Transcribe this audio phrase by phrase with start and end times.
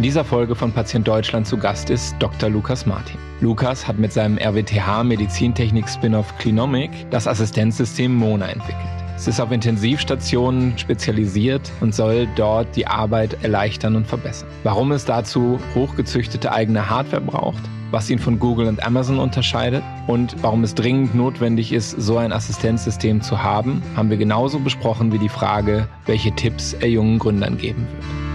[0.00, 2.48] In dieser Folge von Patient Deutschland zu Gast ist Dr.
[2.48, 3.18] Lukas Martin.
[3.42, 8.78] Lukas hat mit seinem RWTH Medizintechnik Spin-off Clinomic das Assistenzsystem Mona entwickelt.
[9.14, 14.48] Es ist auf Intensivstationen spezialisiert und soll dort die Arbeit erleichtern und verbessern.
[14.62, 20.34] Warum es dazu hochgezüchtete eigene Hardware braucht, was ihn von Google und Amazon unterscheidet und
[20.42, 25.18] warum es dringend notwendig ist, so ein Assistenzsystem zu haben, haben wir genauso besprochen wie
[25.18, 28.29] die Frage, welche Tipps er jungen Gründern geben wird.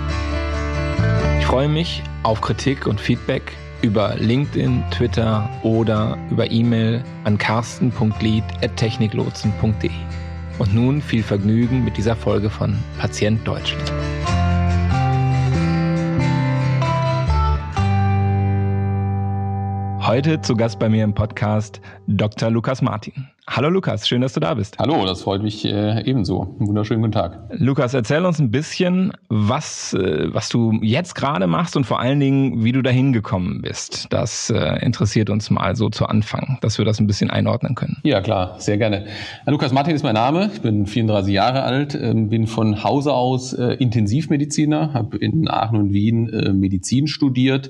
[1.46, 9.92] Ich freue mich auf Kritik und Feedback über LinkedIn, Twitter oder über E-Mail an carsten.lied.techniklotsen.de.
[10.58, 13.94] Und nun viel Vergnügen mit dieser Folge von Patient Deutschland.
[20.02, 22.50] Heute zu Gast bei mir im Podcast Dr.
[22.50, 23.30] Lukas Martin.
[23.48, 24.80] Hallo Lukas, schön, dass du da bist.
[24.80, 26.56] Hallo, das freut mich äh, ebenso.
[26.60, 27.44] Einen wunderschönen guten Tag.
[27.52, 32.20] Lukas, erzähl uns ein bisschen, was, äh, was du jetzt gerade machst und vor allen
[32.20, 34.08] Dingen, wie du dahin gekommen bist.
[34.10, 37.98] Das äh, interessiert uns mal so zu Anfang, dass wir das ein bisschen einordnen können.
[38.04, 39.06] Ja, klar, sehr gerne.
[39.46, 40.50] Lukas Martin ist mein Name.
[40.52, 45.78] Ich bin 34 Jahre alt, ähm, bin von Hause aus äh, Intensivmediziner, habe in Aachen
[45.78, 47.70] und Wien äh, Medizin studiert,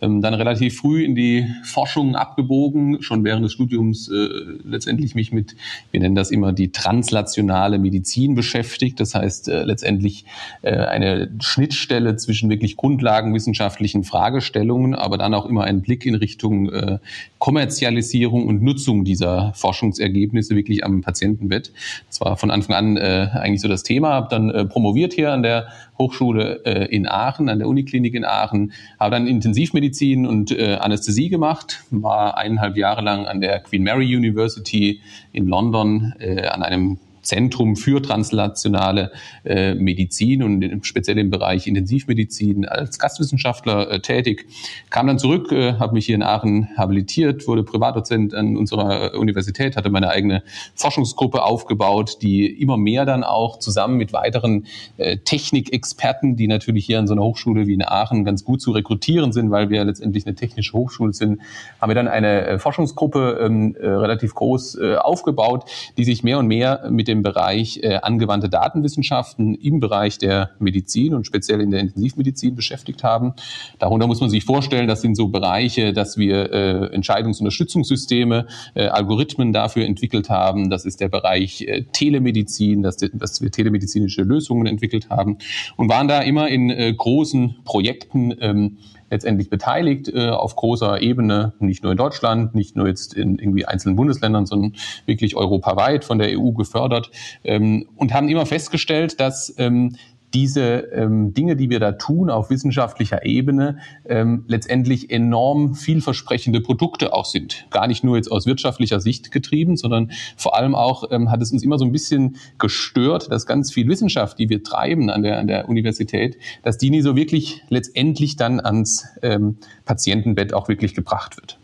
[0.00, 4.28] ähm, dann relativ früh in die Forschung abgebogen, schon während des Studiums äh,
[4.64, 5.56] letztendlich ich mich mit,
[5.90, 9.00] wir nennen das immer die translationale Medizin beschäftigt.
[9.00, 10.24] Das heißt äh, letztendlich
[10.62, 16.70] äh, eine Schnittstelle zwischen wirklich grundlagenwissenschaftlichen Fragestellungen, aber dann auch immer einen Blick in Richtung
[16.72, 16.98] äh,
[17.38, 21.72] Kommerzialisierung und Nutzung dieser Forschungsergebnisse wirklich am Patientenbett.
[22.08, 24.10] Das war von Anfang an äh, eigentlich so das Thema.
[24.10, 25.68] Habe dann äh, promoviert hier an der
[26.00, 31.28] Hochschule äh, in Aachen, an der Uniklinik in Aachen, habe dann Intensivmedizin und äh, Anästhesie
[31.28, 35.00] gemacht, war eineinhalb Jahre lang an der Queen Mary University
[35.32, 39.12] in London äh, an einem Zentrum für translationale
[39.44, 44.46] äh, Medizin und speziell im Bereich Intensivmedizin als Gastwissenschaftler äh, tätig.
[44.90, 49.76] Kam dann zurück, äh, habe mich hier in Aachen habilitiert, wurde Privatdozent an unserer Universität,
[49.76, 50.42] hatte meine eigene
[50.74, 54.66] Forschungsgruppe aufgebaut, die immer mehr dann auch zusammen mit weiteren
[54.96, 58.70] äh, Technikexperten, die natürlich hier an so einer Hochschule wie in Aachen ganz gut zu
[58.70, 61.40] rekrutieren sind, weil wir letztendlich eine technische Hochschule sind,
[61.80, 65.64] haben wir dann eine äh, Forschungsgruppe ähm, äh, relativ groß äh, aufgebaut,
[65.96, 71.12] die sich mehr und mehr mit dem Bereich äh, angewandte Datenwissenschaften im Bereich der Medizin
[71.14, 73.34] und speziell in der Intensivmedizin beschäftigt haben.
[73.78, 79.52] Darunter muss man sich vorstellen, das sind so Bereiche, dass wir äh, Entscheidungsunterstützungssysteme, äh, Algorithmen
[79.52, 80.70] dafür entwickelt haben.
[80.70, 85.38] Das ist der Bereich äh, Telemedizin, dass, dass wir telemedizinische Lösungen entwickelt haben
[85.76, 88.78] und waren da immer in äh, großen Projekten ähm,
[89.10, 93.66] letztendlich beteiligt äh, auf großer Ebene, nicht nur in Deutschland, nicht nur jetzt in irgendwie
[93.66, 94.74] einzelnen Bundesländern, sondern
[95.06, 97.10] wirklich europaweit von der EU gefördert
[97.44, 99.96] ähm, und haben immer festgestellt, dass ähm,
[100.34, 107.12] diese ähm, Dinge, die wir da tun auf wissenschaftlicher Ebene, ähm, letztendlich enorm vielversprechende Produkte
[107.12, 107.66] auch sind.
[107.70, 111.52] Gar nicht nur jetzt aus wirtschaftlicher Sicht getrieben, sondern vor allem auch ähm, hat es
[111.52, 115.38] uns immer so ein bisschen gestört, dass ganz viel Wissenschaft, die wir treiben an der,
[115.38, 120.94] an der Universität, dass die nie so wirklich letztendlich dann ans ähm, Patientenbett auch wirklich
[120.94, 121.59] gebracht wird.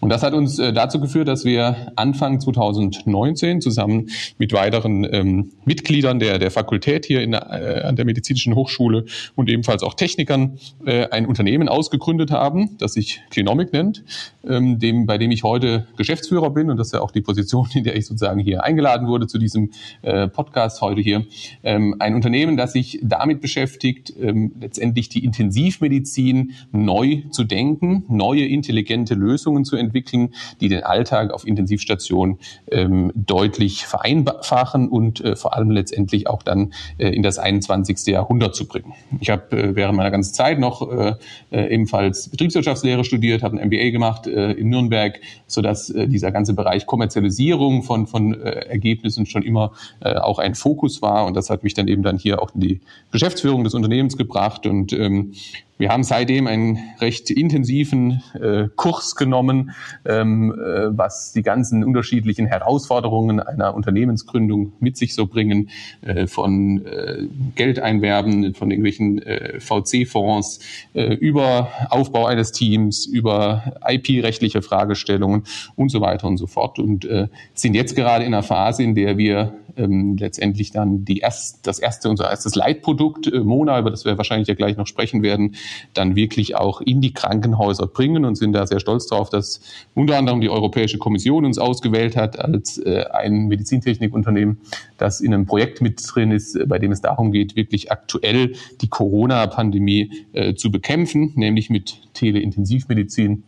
[0.00, 5.50] Und das hat uns äh, dazu geführt, dass wir Anfang 2019 zusammen mit weiteren ähm,
[5.64, 10.58] Mitgliedern der, der Fakultät hier in, äh, an der Medizinischen Hochschule und ebenfalls auch Technikern
[10.86, 14.04] äh, ein Unternehmen ausgegründet haben, das sich Clinomic nennt,
[14.46, 17.68] ähm, dem, bei dem ich heute Geschäftsführer bin und das ist ja auch die Position,
[17.74, 19.70] in der ich sozusagen hier eingeladen wurde zu diesem
[20.02, 21.26] äh, Podcast heute hier.
[21.64, 28.46] Ähm, ein Unternehmen, das sich damit beschäftigt, ähm, letztendlich die Intensivmedizin neu zu denken, neue
[28.46, 32.38] intelligente Lösungen zu entwickeln, die den Alltag auf Intensivstationen
[32.70, 38.06] ähm, deutlich vereinfachen und äh, vor allem letztendlich auch dann äh, in das 21.
[38.06, 38.94] Jahrhundert zu bringen.
[39.20, 41.14] Ich habe äh, während meiner ganzen Zeit noch äh,
[41.50, 46.54] äh, ebenfalls Betriebswirtschaftslehre studiert, habe ein MBA gemacht äh, in Nürnberg, sodass äh, dieser ganze
[46.54, 51.26] Bereich Kommerzialisierung von, von äh, Ergebnissen schon immer äh, auch ein Fokus war.
[51.26, 54.66] Und das hat mich dann eben dann hier auch in die Geschäftsführung des Unternehmens gebracht.
[54.66, 55.32] Und ähm,
[55.78, 59.70] wir haben seitdem einen recht intensiven äh, Kurs genommen,
[60.04, 65.70] ähm, äh, was die ganzen unterschiedlichen Herausforderungen einer Unternehmensgründung mit sich so bringen,
[66.02, 70.60] äh, von äh, Geldeinwerben, von irgendwelchen äh, VC-Fonds,
[70.94, 75.44] äh, über Aufbau eines Teams, über IP-rechtliche Fragestellungen
[75.76, 76.80] und so weiter und so fort.
[76.80, 81.18] Und äh, sind jetzt gerade in einer Phase, in der wir ähm, letztendlich dann die
[81.18, 84.86] erst, das erste, unser erstes Leitprodukt, äh, Mona, über das wir wahrscheinlich ja gleich noch
[84.86, 85.54] sprechen werden,
[85.94, 89.60] dann wirklich auch in die Krankenhäuser bringen und sind da sehr stolz darauf, dass
[89.94, 94.60] unter anderem die Europäische Kommission uns ausgewählt hat als äh, ein Medizintechnikunternehmen,
[94.96, 98.88] das in einem Projekt mit drin ist, bei dem es darum geht, wirklich aktuell die
[98.88, 103.42] Corona-Pandemie äh, zu bekämpfen, nämlich mit Teleintensivmedizin.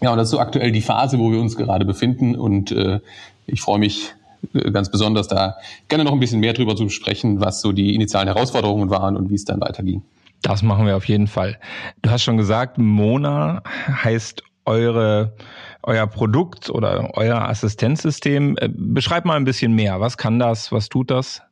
[0.00, 2.36] Ja, und das ist so aktuell die Phase, wo wir uns gerade befinden.
[2.36, 3.00] Und äh,
[3.46, 4.14] ich freue mich
[4.54, 5.56] äh, ganz besonders da
[5.88, 9.30] gerne noch ein bisschen mehr drüber zu sprechen, was so die initialen Herausforderungen waren und
[9.30, 10.02] wie es dann weiterging.
[10.42, 11.58] Das machen wir auf jeden Fall.
[12.02, 15.34] Du hast schon gesagt, Mona heißt eure,
[15.82, 18.56] euer Produkt oder euer Assistenzsystem.
[18.60, 20.00] Äh, beschreib mal ein bisschen mehr.
[20.00, 20.70] Was kann das?
[20.70, 21.42] Was tut das?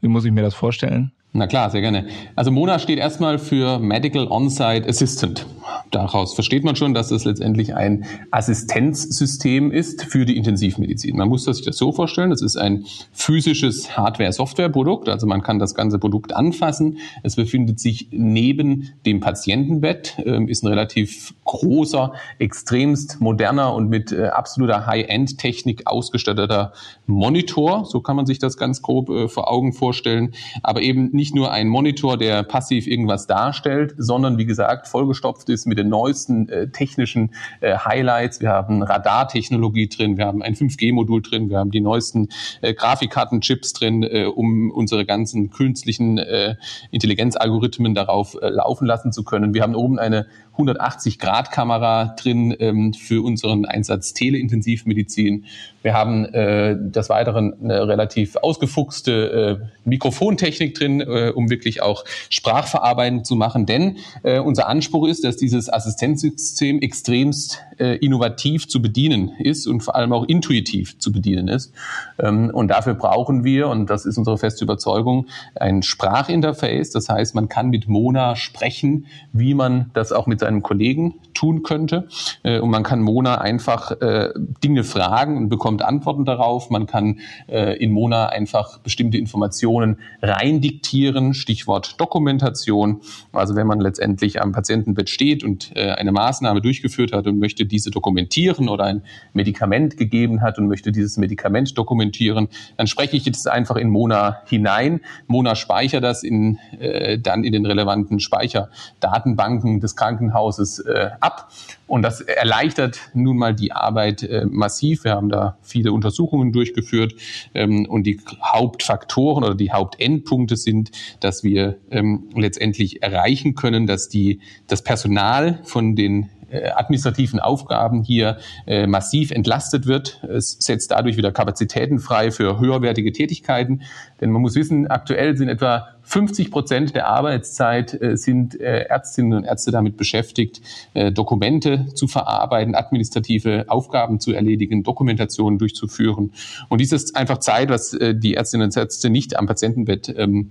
[0.00, 1.12] Wie muss ich mir das vorstellen?
[1.32, 2.08] Na klar, sehr gerne.
[2.34, 5.46] Also Mona steht erstmal für Medical On-Site Assistant.
[5.90, 11.16] Daraus versteht man schon, dass es letztendlich ein Assistenzsystem ist für die Intensivmedizin.
[11.16, 15.74] Man muss sich das so vorstellen, es ist ein physisches Hardware-Software-Produkt, also man kann das
[15.74, 16.98] ganze Produkt anfassen.
[17.22, 24.12] Es befindet sich neben dem Patientenbett, ähm, ist ein relativ großer, extremst moderner und mit
[24.12, 26.72] äh, absoluter High-End-Technik ausgestatteter
[27.06, 27.84] Monitor.
[27.84, 30.34] So kann man sich das ganz grob äh, vor Augen vorstellen.
[30.62, 35.59] Aber eben nicht nur ein Monitor, der passiv irgendwas darstellt, sondern wie gesagt vollgestopft ist
[35.66, 37.30] mit den neuesten äh, technischen
[37.60, 38.40] äh, Highlights.
[38.40, 42.28] Wir haben Radartechnologie drin, wir haben ein 5G-Modul drin, wir haben die neuesten
[42.60, 46.56] äh, Grafikkartenchips drin, äh, um unsere ganzen künstlichen äh,
[46.90, 49.54] Intelligenzalgorithmen darauf äh, laufen lassen zu können.
[49.54, 50.26] Wir haben oben eine
[50.60, 55.44] 180-Grad-Kamera drin ähm, für unseren Einsatz Teleintensivmedizin.
[55.82, 62.04] Wir haben äh, des Weiteren eine relativ ausgefuchste äh, Mikrofontechnik drin, äh, um wirklich auch
[62.28, 63.64] Sprachverarbeiten zu machen.
[63.64, 69.80] Denn äh, unser Anspruch ist, dass dieses Assistenzsystem extremst äh, innovativ zu bedienen ist und
[69.80, 71.72] vor allem auch intuitiv zu bedienen ist.
[72.18, 76.90] Ähm, und dafür brauchen wir, und das ist unsere feste Überzeugung, ein Sprachinterface.
[76.90, 81.62] Das heißt, man kann mit Mona sprechen, wie man das auch mit seinem Kollegen tun
[81.62, 82.08] könnte.
[82.42, 84.30] Äh, und man kann Mona einfach äh,
[84.62, 86.70] Dinge fragen und bekommt Antworten darauf.
[86.70, 93.00] Man kann äh, in Mona einfach bestimmte Informationen reindiktieren, Stichwort Dokumentation.
[93.32, 97.64] Also wenn man letztendlich am Patientenbett steht und äh, eine Maßnahme durchgeführt hat und möchte
[97.64, 99.02] diese dokumentieren oder ein
[99.32, 104.42] Medikament gegeben hat und möchte dieses Medikament dokumentieren, dann spreche ich jetzt einfach in Mona
[104.46, 105.00] hinein.
[105.26, 111.50] Mona speichert das in, äh, dann in den relevanten Speicherdatenbanken des Krankenhauses äh, ab.
[111.86, 115.04] Und das erleichtert nun mal die Arbeit äh, massiv.
[115.04, 117.14] Wir haben da viele Untersuchungen durchgeführt
[117.54, 124.08] ähm, und die Hauptfaktoren oder die Hauptendpunkte sind, dass wir ähm, letztendlich erreichen können, dass
[124.08, 130.22] die, das Personal von den administrativen Aufgaben hier äh, massiv entlastet wird.
[130.24, 133.82] Es setzt dadurch wieder Kapazitäten frei für höherwertige Tätigkeiten.
[134.20, 139.32] Denn man muss wissen, aktuell sind etwa 50 Prozent der Arbeitszeit äh, sind äh, Ärztinnen
[139.34, 140.60] und Ärzte damit beschäftigt,
[140.94, 146.32] äh, Dokumente zu verarbeiten, administrative Aufgaben zu erledigen, Dokumentationen durchzuführen.
[146.68, 150.50] Und dies ist einfach Zeit, was äh, die Ärztinnen und Ärzte nicht am Patientenbett ähm,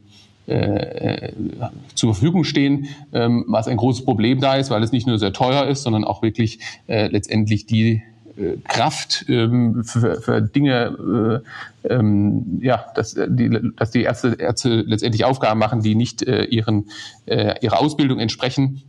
[0.49, 1.33] äh,
[1.95, 5.33] zur Verfügung stehen, ähm, was ein großes Problem da ist, weil es nicht nur sehr
[5.33, 8.03] teuer ist, sondern auch wirklich äh, letztendlich die
[8.37, 11.43] äh, Kraft ähm, für, für Dinge,
[11.85, 16.43] äh, ähm, ja, dass die, dass die Ärzte, Ärzte letztendlich Aufgaben machen, die nicht äh,
[16.45, 16.89] ihren,
[17.25, 18.83] äh, ihrer Ausbildung entsprechen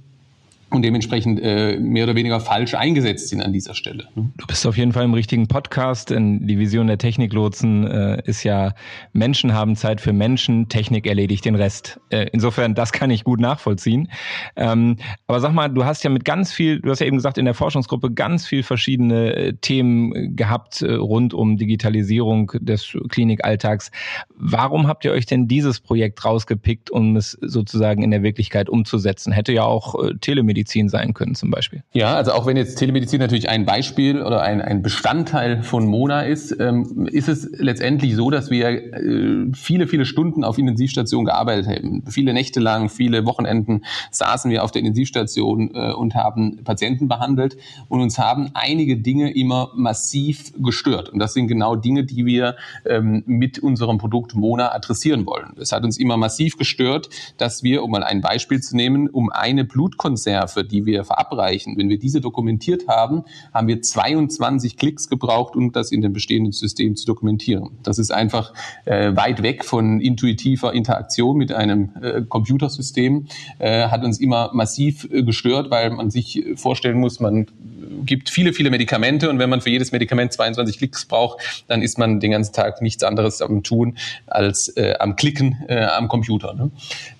[0.70, 4.06] und dementsprechend äh, mehr oder weniger falsch eingesetzt sind an dieser Stelle.
[4.14, 4.30] Ne?
[4.36, 8.44] Du bist auf jeden Fall im richtigen Podcast, denn die Vision der Techniklotsen äh, ist
[8.44, 8.74] ja,
[9.12, 12.00] Menschen haben Zeit für Menschen, Technik erledigt den Rest.
[12.10, 14.10] Äh, insofern, das kann ich gut nachvollziehen.
[14.54, 14.96] Ähm,
[15.26, 17.46] aber sag mal, du hast ja mit ganz viel, du hast ja eben gesagt, in
[17.46, 23.90] der Forschungsgruppe ganz viel verschiedene äh, Themen gehabt äh, rund um Digitalisierung des Klinikalltags.
[24.36, 29.32] Warum habt ihr euch denn dieses Projekt rausgepickt, um es sozusagen in der Wirklichkeit umzusetzen?
[29.32, 31.82] Hätte ja auch äh, Telemedizin Telemedizin sein können zum Beispiel.
[31.92, 36.22] Ja, also auch wenn jetzt Telemedizin natürlich ein Beispiel oder ein, ein Bestandteil von Mona
[36.22, 41.66] ist, ähm, ist es letztendlich so, dass wir äh, viele, viele Stunden auf Intensivstationen gearbeitet
[41.66, 42.02] haben.
[42.08, 47.56] Viele Nächte lang, viele Wochenenden saßen wir auf der Intensivstation äh, und haben Patienten behandelt
[47.88, 51.08] und uns haben einige Dinge immer massiv gestört.
[51.10, 55.54] Und das sind genau Dinge, die wir ähm, mit unserem Produkt Mona adressieren wollen.
[55.60, 59.30] Es hat uns immer massiv gestört, dass wir, um mal ein Beispiel zu nehmen, um
[59.30, 65.08] eine Blutkonserve Fachbedarfe, die wir verabreichen, wenn wir diese dokumentiert haben, haben wir 22 Klicks
[65.08, 67.70] gebraucht, um das in dem bestehenden System zu dokumentieren.
[67.82, 68.52] Das ist einfach
[68.84, 73.26] äh, weit weg von intuitiver Interaktion mit einem äh, Computersystem,
[73.58, 77.46] äh, hat uns immer massiv äh, gestört, weil man sich vorstellen muss, man
[78.04, 81.98] gibt viele, viele Medikamente und wenn man für jedes Medikament 22 Klicks braucht, dann ist
[81.98, 86.54] man den ganzen Tag nichts anderes am Tun als äh, am Klicken äh, am Computer.
[86.54, 86.70] Ne?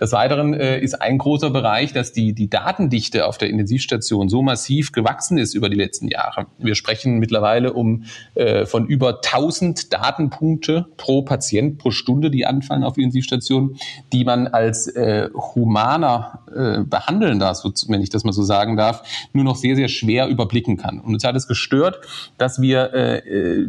[0.01, 4.93] Des Weiteren ist ein großer Bereich, dass die, die Datendichte auf der Intensivstation so massiv
[4.93, 6.47] gewachsen ist über die letzten Jahre.
[6.59, 12.85] Wir sprechen mittlerweile um äh, von über 1000 Datenpunkte pro Patient pro Stunde, die anfallen
[12.85, 13.77] auf Intensivstationen,
[14.13, 17.55] die man als äh, humaner äh, Behandelnder,
[17.89, 21.01] wenn ich das mal so sagen darf, nur noch sehr, sehr schwer überblicken kann.
[21.01, 22.01] Und uns hat es gestört,
[22.39, 23.69] dass wir äh, äh,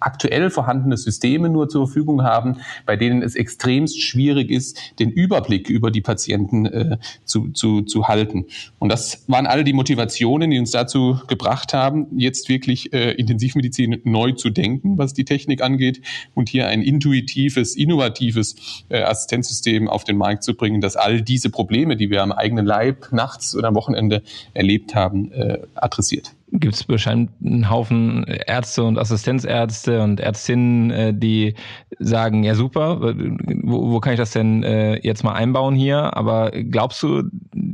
[0.00, 5.68] aktuell vorhandene Systeme nur zur Verfügung haben, bei denen es extremst schwierig ist, den Überblick
[5.68, 8.31] über die Patienten äh, zu, zu, zu halten.
[8.78, 14.00] Und das waren alle die Motivationen, die uns dazu gebracht haben, jetzt wirklich äh, Intensivmedizin
[14.04, 16.00] neu zu denken, was die Technik angeht
[16.34, 21.50] und hier ein intuitives, innovatives äh, Assistenzsystem auf den Markt zu bringen, das all diese
[21.50, 24.22] Probleme, die wir am eigenen Leib nachts oder am Wochenende
[24.54, 31.14] erlebt haben, äh, adressiert gibt es wahrscheinlich einen Haufen Ärzte und Assistenzärzte und Ärztinnen, äh,
[31.14, 31.54] die
[31.98, 36.16] sagen, ja super, wo, wo kann ich das denn äh, jetzt mal einbauen hier?
[36.16, 37.22] Aber glaubst du,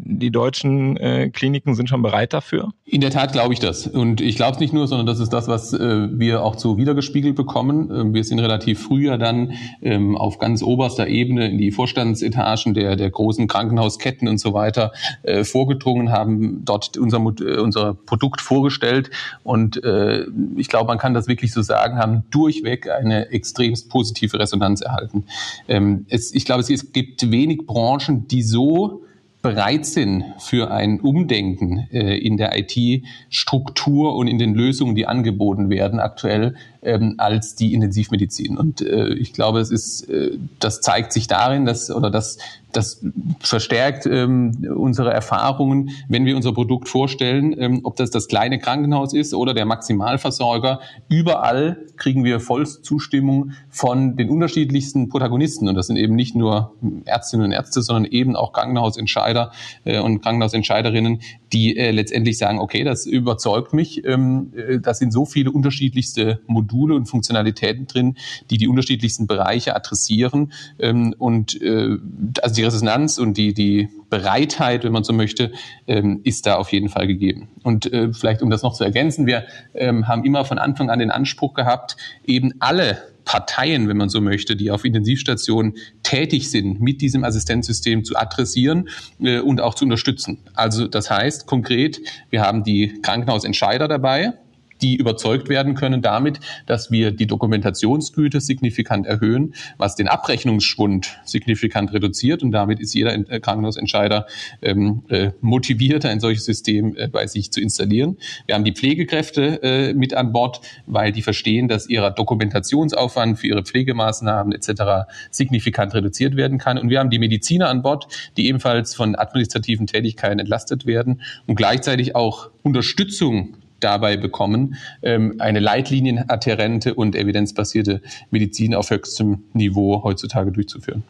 [0.08, 2.70] die deutschen äh, Kliniken sind schon bereit dafür?
[2.84, 3.86] In der Tat glaube ich das.
[3.86, 6.78] Und ich glaube es nicht nur, sondern das ist das, was äh, wir auch so
[6.78, 7.90] wiedergespiegelt bekommen.
[7.90, 12.96] Ähm, wir sind relativ früher dann ähm, auf ganz oberster Ebene in die Vorstandsetagen der,
[12.96, 18.78] der großen Krankenhausketten und so weiter äh, vorgedrungen, haben dort unser, äh, unser Produkt vorgestellt
[18.78, 19.10] vorgestellt
[19.44, 20.24] und äh,
[20.56, 25.24] ich glaube, man kann das wirklich so sagen, haben durchweg eine extremst positive Resonanz erhalten.
[25.68, 29.02] Ähm, es, ich glaube, es, es gibt wenig Branchen, die so
[29.42, 35.70] bereit sind für ein Umdenken äh, in der IT-Struktur und in den Lösungen, die angeboten
[35.70, 38.56] werden aktuell, ähm, als die Intensivmedizin.
[38.56, 42.38] Und äh, ich glaube, es ist, äh, das zeigt sich darin, dass oder das,
[42.72, 43.04] das
[43.40, 49.14] verstärkt ähm, unsere Erfahrungen, wenn wir unser Produkt vorstellen, ähm, ob das das kleine Krankenhaus
[49.14, 50.80] ist oder der Maximalversorger.
[51.08, 55.68] Überall kriegen wir vollste Zustimmung von den unterschiedlichsten Protagonisten.
[55.68, 56.74] Und das sind eben nicht nur
[57.06, 59.52] Ärztinnen und Ärzte, sondern eben auch Krankenhausentscheider
[59.84, 61.20] äh, und Krankenhausentscheiderinnen,
[61.52, 64.04] die äh, letztendlich sagen, okay, das überzeugt mich.
[64.04, 68.16] Ähm, äh, das sind so viele unterschiedlichste Module und Funktionalitäten drin,
[68.50, 70.52] die die unterschiedlichsten Bereiche adressieren.
[70.78, 71.96] Ähm, und äh,
[72.42, 75.52] also die Resonanz und die, die Bereitheit, wenn man so möchte,
[75.86, 77.48] ähm, ist da auf jeden Fall gegeben.
[77.62, 79.44] Und äh, vielleicht, um das noch zu ergänzen, wir
[79.74, 84.22] ähm, haben immer von Anfang an den Anspruch gehabt, eben alle Parteien, wenn man so
[84.22, 88.88] möchte, die auf Intensivstationen tätig sind, mit diesem Assistenzsystem zu adressieren
[89.20, 90.38] äh, und auch zu unterstützen.
[90.54, 94.32] Also das heißt konkret, wir haben die Krankenhausentscheider dabei,
[94.80, 101.92] die überzeugt werden können damit, dass wir die Dokumentationsgüte signifikant erhöhen, was den Abrechnungsschwund signifikant
[101.92, 104.26] reduziert und damit ist jeder äh, Krankenhausentscheider
[104.62, 108.16] ähm, äh, motiviert, ein solches System äh, bei sich zu installieren.
[108.46, 113.46] Wir haben die Pflegekräfte äh, mit an Bord, weil die verstehen, dass ihrer Dokumentationsaufwand für
[113.46, 115.08] ihre Pflegemaßnahmen etc.
[115.30, 116.78] signifikant reduziert werden kann.
[116.78, 121.56] Und wir haben die Mediziner an Bord, die ebenfalls von administrativen Tätigkeiten entlastet werden und
[121.56, 130.52] gleichzeitig auch Unterstützung dabei bekommen, ähm, eine leitlinienadherente und evidenzbasierte Medizin auf höchstem Niveau heutzutage
[130.52, 131.02] durchzuführen.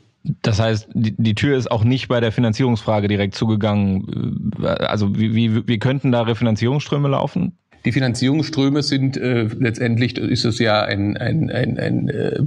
[0.43, 4.53] Das heißt, die, die Tür ist auch nicht bei der Finanzierungsfrage direkt zugegangen.
[4.61, 7.57] Also wie, wie, wie könnten da Refinanzierungsströme laufen?
[7.85, 12.41] Die Finanzierungsströme sind äh, letztendlich, ist es ja ein, ein, ein, ein äh,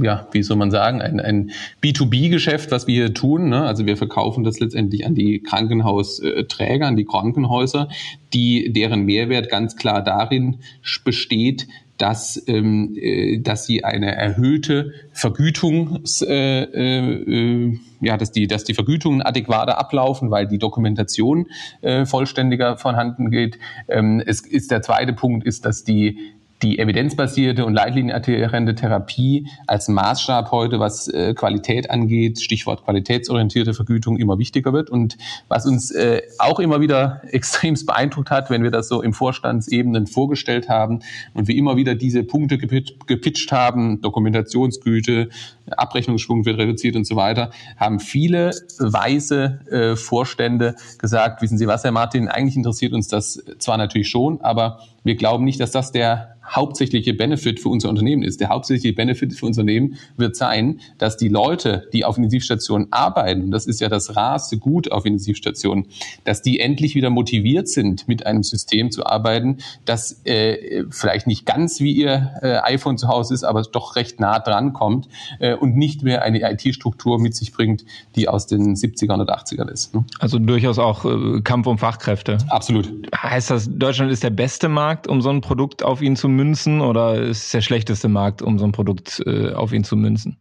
[0.00, 1.50] ja, wie soll man sagen, ein, ein
[1.82, 3.48] B2B-Geschäft, was wir hier tun.
[3.48, 3.64] Ne?
[3.64, 7.88] Also wir verkaufen das letztendlich an die Krankenhausträger, an die Krankenhäuser,
[8.32, 10.58] die, deren Mehrwert ganz klar darin
[11.04, 11.66] besteht,
[11.98, 18.74] dass, ähm, äh, dass sie eine erhöhte Vergütungs, äh, äh, ja, dass die, dass die
[18.74, 21.46] Vergütungen adäquater ablaufen, weil die Dokumentation
[21.82, 23.58] äh, vollständiger vorhanden geht.
[23.88, 26.18] Ähm, es ist der zweite Punkt ist, dass die
[26.64, 34.16] die evidenzbasierte und leitlinienadherente Therapie als Maßstab heute, was äh, Qualität angeht, Stichwort qualitätsorientierte Vergütung,
[34.16, 34.88] immer wichtiger wird.
[34.88, 35.18] Und
[35.48, 40.06] was uns äh, auch immer wieder extremst beeindruckt hat, wenn wir das so im Vorstandsebenen
[40.06, 41.00] vorgestellt haben
[41.34, 45.28] und wir immer wieder diese Punkte gepitcht haben, Dokumentationsgüte,
[45.70, 51.84] Abrechnungsschwung wird reduziert und so weiter, haben viele weise äh, Vorstände gesagt, wissen Sie was,
[51.84, 55.92] Herr Martin, eigentlich interessiert uns das zwar natürlich schon, aber wir glauben nicht, dass das
[55.92, 58.40] der hauptsächliche Benefit für unser Unternehmen ist.
[58.40, 63.50] Der hauptsächliche Benefit für Unternehmen wird sein, dass die Leute, die auf Intensivstationen arbeiten, und
[63.50, 65.86] das ist ja das rarste Gut auf Intensivstationen,
[66.24, 71.46] dass die endlich wieder motiviert sind, mit einem System zu arbeiten, das äh, vielleicht nicht
[71.46, 75.08] ganz wie ihr äh, iPhone zu Hause ist, aber doch recht nah dran kommt
[75.40, 77.84] äh, und nicht mehr eine IT-Struktur mit sich bringt,
[78.16, 79.94] die aus den 70er und 80ern ist.
[79.94, 80.04] Ne?
[80.18, 82.38] Also durchaus auch äh, Kampf um Fachkräfte.
[82.48, 82.92] Absolut.
[83.16, 86.80] Heißt das, Deutschland ist der beste Markt, um so ein Produkt auf ihn zu münzen
[86.80, 90.38] oder ist es der schlechteste Markt, um so ein Produkt äh, auf ihn zu münzen?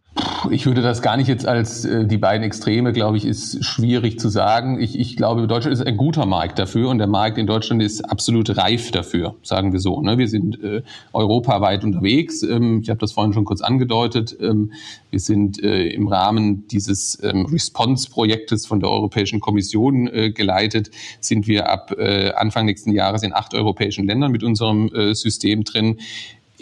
[0.51, 4.19] Ich würde das gar nicht jetzt als äh, die beiden Extreme, glaube ich, ist schwierig
[4.19, 4.79] zu sagen.
[4.79, 8.01] Ich, ich glaube, Deutschland ist ein guter Markt dafür und der Markt in Deutschland ist
[8.01, 10.01] absolut reif dafür, sagen wir so.
[10.01, 10.17] Ne?
[10.17, 12.43] Wir sind äh, europaweit unterwegs.
[12.43, 14.35] Ähm, ich habe das vorhin schon kurz angedeutet.
[14.39, 14.73] Ähm,
[15.09, 20.91] wir sind äh, im Rahmen dieses ähm, Response-Projektes von der Europäischen Kommission äh, geleitet,
[21.21, 25.63] sind wir ab äh, Anfang nächsten Jahres in acht europäischen Ländern mit unserem äh, System
[25.63, 25.97] drin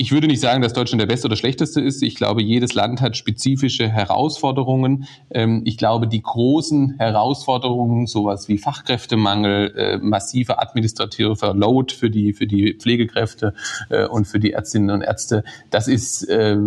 [0.01, 2.01] ich würde nicht sagen, dass Deutschland der beste oder schlechteste ist.
[2.01, 5.05] Ich glaube, jedes Land hat spezifische Herausforderungen.
[5.29, 12.33] Ähm, ich glaube, die großen Herausforderungen, sowas wie Fachkräftemangel, äh, massive administrative Load für die,
[12.33, 13.53] für die Pflegekräfte
[13.91, 16.57] äh, und für die Ärztinnen und Ärzte, das ist äh,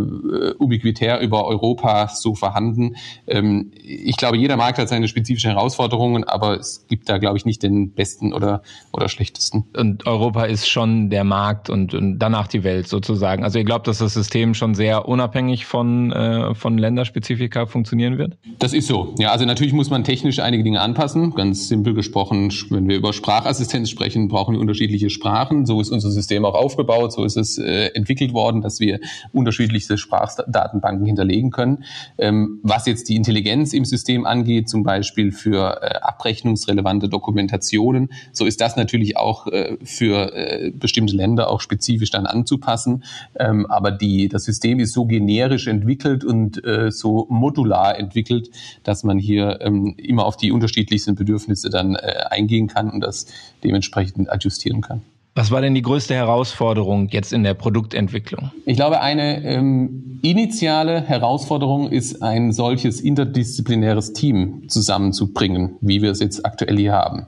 [0.61, 2.95] ubiquitär über Europa so vorhanden.
[3.27, 7.45] Ähm, ich glaube, jeder Markt hat seine spezifischen Herausforderungen, aber es gibt da, glaube ich,
[7.45, 8.63] nicht den besten oder,
[8.93, 9.65] oder schlechtesten.
[9.77, 13.45] Und Europa ist schon der Markt und, und danach die Welt sozusagen sozusagen.
[13.45, 18.37] Also ihr glaubt, dass das System schon sehr unabhängig von, äh, von Länderspezifika funktionieren wird?
[18.59, 19.15] Das ist so.
[19.19, 21.35] Ja, also natürlich muss man technisch einige Dinge anpassen.
[21.35, 25.67] Ganz simpel gesprochen, wenn wir über Sprachassistenz sprechen, brauchen wir unterschiedliche Sprachen.
[25.67, 27.13] So ist unser System auch aufgebaut.
[27.13, 29.01] So ist es äh, entwickelt worden, dass wir
[29.33, 31.85] unterschiedlichste Sprachdatenbanken hinterlegen können.
[32.19, 38.45] Ähm, was jetzt die Intelligenz im System angeht, zum Beispiel für äh, abrechnungsrelevante Dokumentationen, so
[38.45, 43.03] ist das natürlich auch äh, für äh, bestimmte Länder auch spezifisch dann anzupassen.
[43.39, 48.51] Ähm, aber die, das System ist so generisch entwickelt und äh, so modular entwickelt,
[48.83, 53.27] dass man hier ähm, immer auf die unterschiedlichsten Bedürfnisse dann äh, eingehen kann und das
[53.63, 55.03] dementsprechend adjustieren kann.
[55.37, 58.53] Was war denn die größte Herausforderung jetzt in der Produktentwicklung?
[58.67, 66.21] Ich glaube, eine ähm, initiale Herausforderung ist, ein solches interdisziplinäres Team zusammenzubringen, wie wir es
[66.21, 67.27] jetzt aktuell hier haben.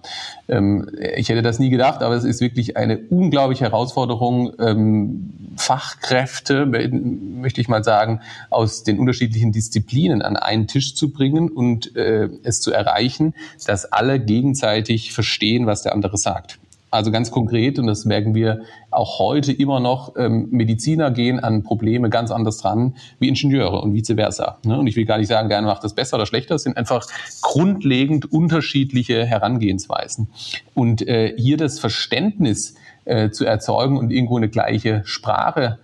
[0.48, 6.64] Ähm, ich hätte das nie gedacht, aber es ist wirklich eine unglaubliche Herausforderung, ähm, Fachkräfte,
[6.64, 8.20] möchte ich mal sagen,
[8.50, 13.34] aus den unterschiedlichen Disziplinen an einen Tisch zu bringen und äh, es zu erreichen,
[13.66, 16.60] dass alle gegenseitig verstehen, was der andere sagt.
[16.92, 18.60] Also ganz konkret, und das merken wir
[18.92, 23.92] auch heute immer noch, ähm, Mediziner gehen an Probleme ganz anders dran wie Ingenieure und
[23.92, 24.58] vice versa.
[24.64, 24.78] Ne?
[24.78, 27.08] Und ich will gar nicht sagen, gerne macht das besser oder schlechter, es sind einfach
[27.42, 30.28] grundlegend unterschiedliche Herangehensweisen.
[30.74, 32.76] Und äh, hier das Verständnis
[33.06, 35.78] äh, zu erzeugen und irgendwo eine gleiche Sprache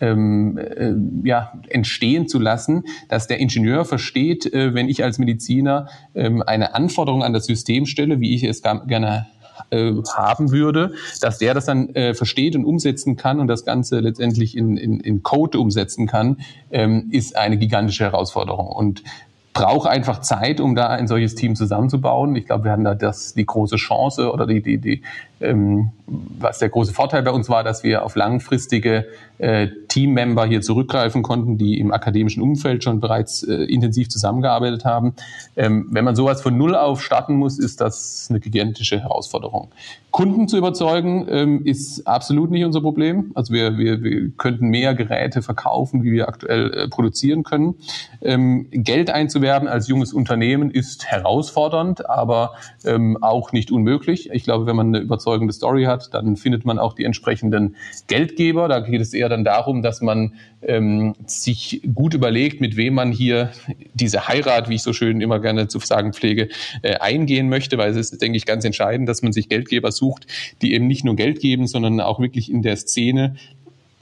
[0.00, 0.92] ähm, äh,
[1.26, 6.74] ja, entstehen zu lassen, dass der Ingenieur versteht, äh, wenn ich als Mediziner ähm, eine
[6.74, 9.26] Anforderung an das System stelle, wie ich es gerne
[9.70, 14.00] äh, haben würde, dass der das dann äh, versteht und umsetzen kann und das Ganze
[14.00, 16.38] letztendlich in, in, in Code umsetzen kann,
[16.70, 18.66] ähm, ist eine gigantische Herausforderung.
[18.66, 19.02] Und
[19.54, 22.34] braucht einfach Zeit, um da ein solches Team zusammenzubauen.
[22.34, 25.02] Ich glaube, wir hatten da das, die große Chance oder die, die, die,
[25.44, 29.06] ähm, was der große Vorteil bei uns war, dass wir auf langfristige
[29.38, 35.14] äh, Teammember hier zurückgreifen konnten, die im akademischen Umfeld schon bereits äh, intensiv zusammengearbeitet haben.
[35.56, 39.68] Ähm, wenn man sowas von Null auf starten muss, ist das eine gigantische Herausforderung.
[40.10, 43.32] Kunden zu überzeugen ähm, ist absolut nicht unser Problem.
[43.34, 47.74] Also wir, wir, wir könnten mehr Geräte verkaufen, wie wir aktuell äh, produzieren können.
[48.22, 52.52] Ähm, Geld einzuwerben als junges Unternehmen ist herausfordernd, aber
[52.84, 54.30] ähm, auch nicht unmöglich.
[54.30, 55.04] Ich glaube, wenn man eine
[55.34, 58.68] überzeugende Story hat, dann findet man auch die entsprechenden Geldgeber.
[58.68, 63.12] Da geht es eher dann darum, dass man ähm, sich gut überlegt, mit wem man
[63.12, 63.50] hier
[63.94, 66.48] diese Heirat, wie ich so schön immer gerne zu sagen pflege,
[66.82, 70.26] äh, eingehen möchte, weil es ist, denke ich, ganz entscheidend, dass man sich Geldgeber sucht,
[70.62, 73.36] die eben nicht nur Geld geben, sondern auch wirklich in der Szene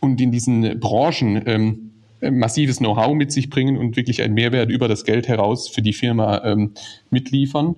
[0.00, 1.90] und in diesen Branchen ähm,
[2.20, 5.92] massives Know-how mit sich bringen und wirklich einen Mehrwert über das Geld heraus für die
[5.92, 6.72] Firma ähm,
[7.10, 7.76] mitliefern.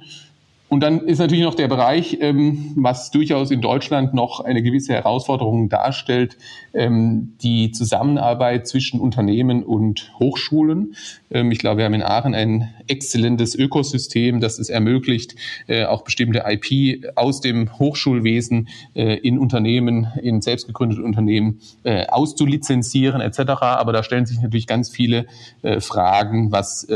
[0.68, 4.94] Und dann ist natürlich noch der Bereich, ähm, was durchaus in Deutschland noch eine gewisse
[4.94, 6.38] Herausforderung darstellt,
[6.72, 10.96] ähm, die Zusammenarbeit zwischen Unternehmen und Hochschulen.
[11.30, 15.36] Ähm, ich glaube, wir haben in Aachen ein exzellentes Ökosystem, das es ermöglicht,
[15.68, 23.20] äh, auch bestimmte IP aus dem Hochschulwesen äh, in Unternehmen, in selbstgegründete Unternehmen äh, auszulizenzieren
[23.20, 23.40] etc.
[23.60, 25.26] Aber da stellen sich natürlich ganz viele
[25.80, 26.86] Fragen, was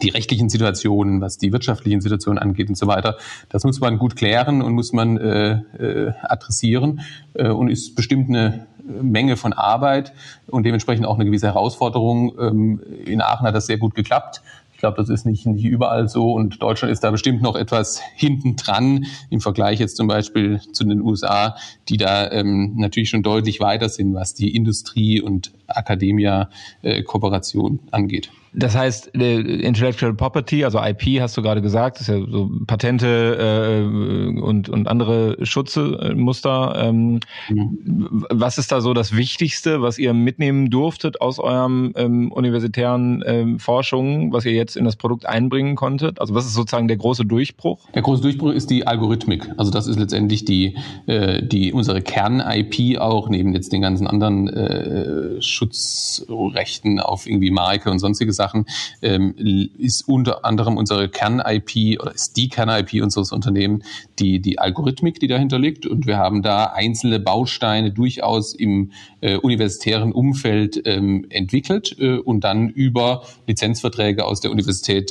[0.00, 3.16] die rechtlichen Situationen, was die wirtschaftlichen Situationen angeht und so weiter.
[3.50, 7.00] Das muss man gut klären und muss man äh, äh, adressieren
[7.34, 10.12] äh, und ist bestimmt eine Menge von Arbeit
[10.48, 12.32] und dementsprechend auch eine gewisse Herausforderung.
[12.40, 14.42] Ähm, in Aachen hat das sehr gut geklappt
[14.82, 18.56] glaube, das ist nicht, nicht überall so und Deutschland ist da bestimmt noch etwas hinten
[18.56, 21.56] dran im Vergleich jetzt zum Beispiel zu den USA,
[21.88, 28.30] die da ähm, natürlich schon deutlich weiter sind, was die Industrie und Akademia-Kooperation äh, angeht.
[28.54, 34.40] Das heißt, Intellectual Property, also IP, hast du gerade gesagt, ist ja so Patente äh,
[34.40, 36.74] und, und andere Schutzmuster.
[36.76, 38.26] Ähm, mhm.
[38.28, 43.58] Was ist da so das Wichtigste, was ihr mitnehmen durftet aus eurem ähm, universitären ähm,
[43.58, 46.20] Forschung, was ihr jetzt in das Produkt einbringen konntet?
[46.20, 47.78] Also was ist sozusagen der große Durchbruch?
[47.94, 49.48] Der große Durchbruch ist die Algorithmik.
[49.56, 54.48] Also das ist letztendlich die, äh, die unsere Kern-IP auch, neben jetzt den ganzen anderen
[54.48, 58.66] äh, Schutzrechten auf irgendwie Marke und sonstige Sachen
[59.02, 59.34] ähm,
[59.78, 63.84] ist unter anderem unsere Kern-IP oder ist die Kern-IP unseres Unternehmens
[64.18, 65.86] die, die Algorithmik, die dahinter liegt.
[65.86, 72.68] Und wir haben da einzelne Bausteine durchaus im äh, universitären Umfeld ähm, entwickelt und dann
[72.68, 74.61] über Lizenzverträge aus der Universität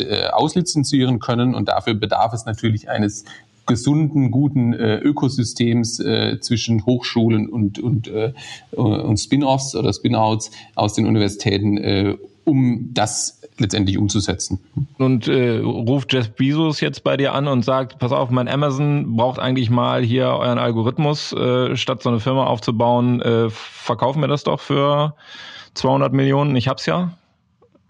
[0.02, 1.56] äh, auslizenzieren können.
[1.56, 3.26] Und dafür bedarf es natürlich eines
[3.66, 8.34] gesunden, guten äh, Ökosystems äh, zwischen Hochschulen und, und, äh,
[8.72, 14.60] und Spin-offs oder Spin-outs aus den Universitäten, äh, um das letztendlich umzusetzen.
[14.98, 19.16] Und äh, ruft Jeff Bezos jetzt bei dir an und sagt, pass auf, mein Amazon
[19.16, 24.28] braucht eigentlich mal hier euren Algorithmus, äh, statt so eine Firma aufzubauen, äh, verkaufen wir
[24.28, 25.16] das doch für
[25.76, 27.14] 200 Millionen, ich hab's ja.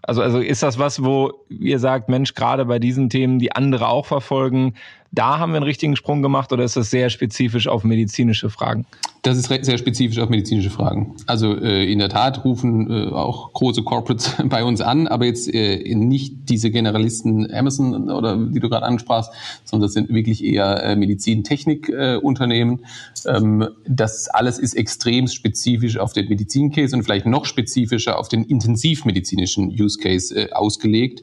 [0.02, 3.88] Also, also ist das was, wo ihr sagt, Mensch, gerade bei diesen Themen, die andere
[3.88, 4.74] auch verfolgen,
[5.12, 8.86] da haben wir einen richtigen Sprung gemacht oder ist das sehr spezifisch auf medizinische Fragen?
[9.24, 11.14] Das ist sehr spezifisch auf medizinische Fragen.
[11.26, 15.52] Also äh, in der Tat rufen äh, auch große Corporates bei uns an, aber jetzt
[15.52, 19.30] äh, nicht diese Generalisten Amazon oder die du gerade ansprachst,
[19.64, 22.80] sondern das sind wirklich eher äh, Medizintechnik-Unternehmen.
[23.24, 28.28] Äh, ähm, das alles ist extrem spezifisch auf den Medizincase und vielleicht noch spezifischer auf
[28.28, 31.22] den intensivmedizinischen Use Case äh, ausgelegt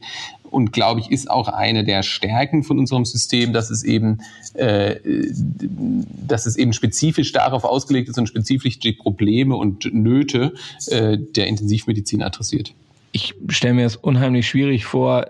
[0.50, 4.20] und glaube ich, ist auch eine der Stärken von unserem System, dass es eben,
[4.54, 4.96] äh,
[6.28, 10.54] dass es eben spezifisch darauf ausgelegt ist und spezifisch die Probleme und Nöte
[10.88, 12.74] äh, der Intensivmedizin adressiert
[13.20, 15.26] ich stelle mir das unheimlich schwierig vor.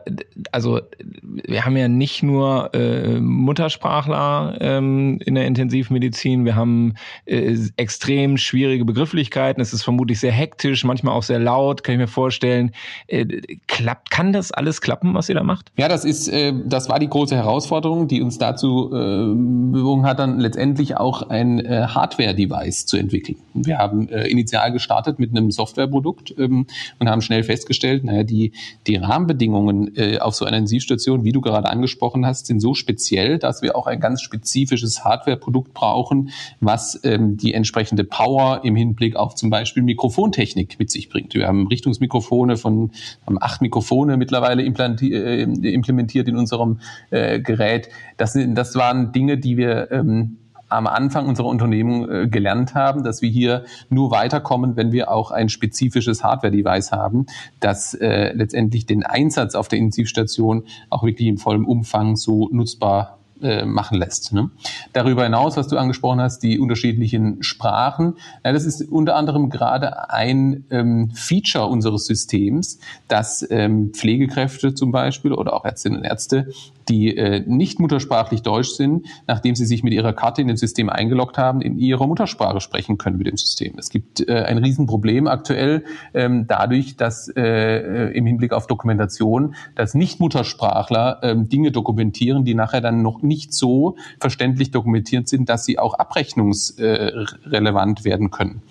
[0.52, 0.82] Also
[1.24, 6.94] wir haben ja nicht nur äh, Muttersprachler ähm, in der Intensivmedizin, wir haben
[7.26, 9.62] äh, extrem schwierige Begrifflichkeiten.
[9.62, 12.72] Es ist vermutlich sehr hektisch, manchmal auch sehr laut, kann ich mir vorstellen.
[13.08, 13.26] Äh,
[13.68, 15.72] klappt, kann das alles klappen, was ihr da macht?
[15.78, 19.34] Ja, das ist, äh, das war die große Herausforderung, die uns dazu äh,
[19.74, 23.38] bewogen hat, dann letztendlich auch ein äh, Hardware-Device zu entwickeln.
[23.56, 26.68] Wir haben äh, initial gestartet mit einem Softwareprodukt ähm,
[27.00, 28.52] und haben schnell festgestellt festgestellt, naja, die,
[28.88, 33.40] die Rahmenbedingungen äh, auf so einer Intensivstation, wie du gerade angesprochen hast, sind so speziell,
[33.40, 39.16] dass wir auch ein ganz spezifisches Hardware-Produkt brauchen, was ähm, die entsprechende Power im Hinblick
[39.16, 41.34] auf zum Beispiel Mikrofontechnik mit sich bringt.
[41.34, 42.92] Wir haben Richtungsmikrofone von,
[43.26, 46.80] haben acht Mikrofone mittlerweile äh, implementiert in unserem
[47.12, 47.90] äh, Gerät.
[48.18, 50.38] Das, sind, das waren Dinge, die wir ähm,
[50.70, 55.32] am Anfang unserer Unternehmung äh, gelernt haben, dass wir hier nur weiterkommen, wenn wir auch
[55.32, 57.26] ein spezifisches Hardware-Device haben,
[57.60, 63.19] das äh, letztendlich den Einsatz auf der Intensivstation auch wirklich im vollen Umfang so nutzbar
[63.42, 64.34] äh, machen lässt.
[64.34, 64.50] Ne?
[64.94, 70.10] Darüber hinaus, was du angesprochen hast, die unterschiedlichen Sprachen, ja, das ist unter anderem gerade
[70.10, 76.48] ein ähm, Feature unseres Systems, dass ähm, Pflegekräfte zum Beispiel oder auch Ärztinnen und Ärzte
[76.90, 80.90] die äh, nicht muttersprachlich Deutsch sind, nachdem sie sich mit ihrer Karte in dem System
[80.90, 83.76] eingeloggt haben, in ihrer Muttersprache sprechen können mit dem System.
[83.78, 89.94] Es gibt äh, ein Riesenproblem aktuell ähm, dadurch, dass äh, im Hinblick auf Dokumentation, dass
[89.94, 95.80] Nicht-Muttersprachler äh, Dinge dokumentieren, die nachher dann noch nicht so verständlich dokumentiert sind, dass sie
[95.80, 98.62] auch abrechnungsrelevant werden können.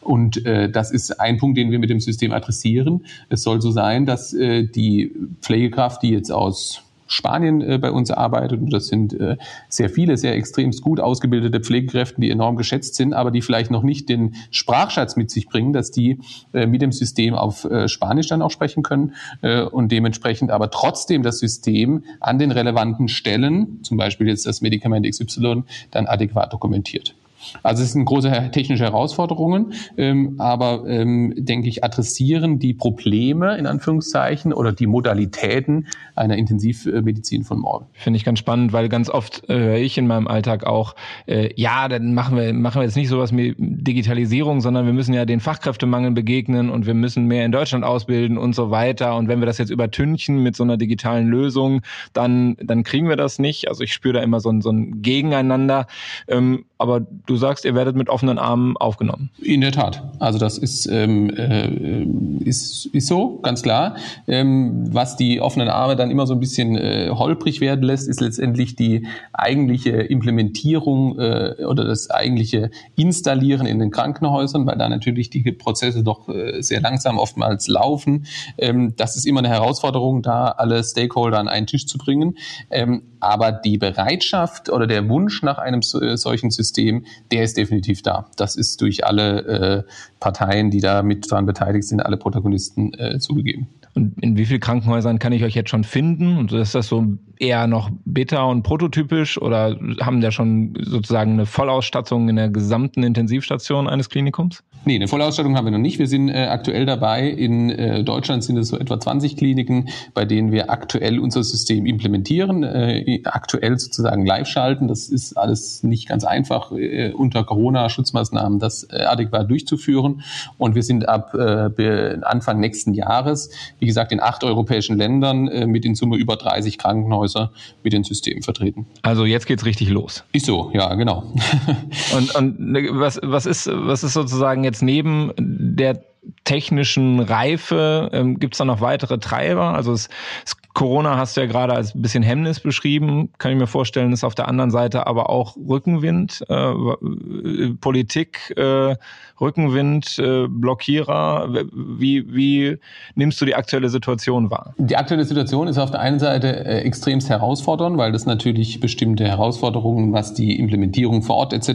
[0.00, 3.04] Und äh, das ist ein Punkt, den wir mit dem System adressieren.
[3.30, 8.10] Es soll so sein, dass äh, die Pflegekraft, die jetzt aus Spanien äh, bei uns
[8.10, 8.60] arbeitet.
[8.60, 9.36] Und das sind äh,
[9.68, 13.82] sehr viele, sehr extremst gut ausgebildete Pflegekräfte, die enorm geschätzt sind, aber die vielleicht noch
[13.82, 16.18] nicht den Sprachschatz mit sich bringen, dass die
[16.52, 20.70] äh, mit dem System auf äh, Spanisch dann auch sprechen können äh, und dementsprechend aber
[20.70, 26.52] trotzdem das System an den relevanten Stellen, zum Beispiel jetzt das Medikament XY, dann adäquat
[26.52, 27.14] dokumentiert.
[27.62, 33.66] Also es sind große technische Herausforderungen, ähm, aber ähm, denke ich, adressieren die Probleme in
[33.66, 37.86] Anführungszeichen oder die Modalitäten einer Intensivmedizin von morgen.
[37.92, 40.94] Finde ich ganz spannend, weil ganz oft äh, höre ich in meinem Alltag auch,
[41.26, 45.14] äh, ja, dann machen wir, machen wir jetzt nicht sowas mit Digitalisierung, sondern wir müssen
[45.14, 49.16] ja den Fachkräftemangel begegnen und wir müssen mehr in Deutschland ausbilden und so weiter.
[49.16, 53.16] Und wenn wir das jetzt übertünchen mit so einer digitalen Lösung, dann, dann kriegen wir
[53.16, 53.68] das nicht.
[53.68, 55.86] Also ich spüre da immer so ein, so ein Gegeneinander.
[56.28, 59.30] Ähm, aber du sagst, ihr werdet mit offenen Armen aufgenommen.
[59.42, 60.02] In der Tat.
[60.18, 62.04] Also das ist, ähm, äh,
[62.44, 63.96] ist, ist so, ganz klar.
[64.26, 68.20] Ähm, was die offenen Arme dann immer so ein bisschen äh, holprig werden lässt, ist
[68.20, 75.30] letztendlich die eigentliche Implementierung äh, oder das eigentliche Installieren in den Krankenhäusern, weil da natürlich
[75.30, 78.26] die Prozesse doch äh, sehr langsam oftmals laufen.
[78.58, 82.36] Ähm, das ist immer eine Herausforderung, da alle Stakeholder an einen Tisch zu bringen.
[82.70, 88.02] Ähm, aber die Bereitschaft oder der Wunsch nach einem äh, solchen System, der ist definitiv
[88.02, 88.26] da.
[88.36, 89.82] Das ist durch alle äh,
[90.20, 93.68] Parteien, die da mit dran beteiligt sind, alle Protagonisten äh, zugegeben.
[93.94, 96.36] Und in wie vielen Krankenhäusern kann ich euch jetzt schon finden?
[96.36, 97.06] Und ist das so
[97.38, 103.04] eher noch beta und prototypisch oder haben da schon sozusagen eine Vollausstattung in der gesamten
[103.04, 104.64] Intensivstation eines Klinikums?
[104.84, 105.98] Nee, eine Vollausstattung haben wir noch nicht.
[105.98, 107.28] Wir sind äh, aktuell dabei.
[107.28, 111.86] In äh, Deutschland sind es so etwa 20 Kliniken, bei denen wir aktuell unser System
[111.86, 114.86] implementieren, äh, aktuell sozusagen live schalten.
[114.86, 120.22] Das ist alles nicht ganz einfach äh, unter Corona-Schutzmaßnahmen, das äh, adäquat durchzuführen.
[120.58, 125.84] Und wir sind ab äh, Anfang nächsten Jahres, wie gesagt, in acht europäischen Ländern mit
[125.84, 128.86] in Summe über 30 Krankenhäuser mit den Systemen vertreten.
[129.02, 130.24] Also jetzt geht's richtig los.
[130.32, 131.24] Ist so, ja, genau.
[132.16, 136.02] und und ne, was, was, ist, was ist sozusagen jetzt neben der
[136.44, 139.74] technischen Reife ähm, gibt es da noch weitere Treiber?
[139.74, 140.08] Also es,
[140.44, 144.12] es Corona hast du ja gerade als ein bisschen Hemmnis beschrieben, kann ich mir vorstellen,
[144.12, 148.96] ist auf der anderen Seite aber auch Rückenwind, äh, äh, Politik, äh,
[149.44, 151.46] Rückenwind, äh.
[151.72, 152.78] Wie, wie
[153.14, 154.74] nimmst du die aktuelle Situation wahr?
[154.78, 159.24] Die aktuelle Situation ist auf der einen Seite äh, extremst herausfordernd, weil das natürlich bestimmte
[159.24, 161.68] Herausforderungen, was die Implementierung vor Ort etc.